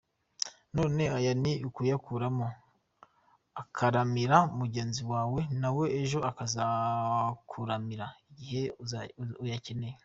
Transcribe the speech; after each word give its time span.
None 0.75 1.03
aya 1.17 1.31
ni 1.43 1.53
ukuyakuramo 1.67 2.47
akaramira 3.61 4.37
mugenzi 4.59 5.01
wawe 5.11 5.41
nawe 5.61 5.85
ejo 6.01 6.19
akazakuramira 6.29 8.05
igihe 8.31 8.63
uyakeneye. 9.43 9.97